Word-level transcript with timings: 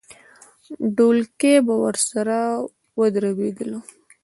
ډولکی 0.95 1.55
به 1.65 1.75
ورسره 1.83 2.37
ودربېدلو. 2.99 3.79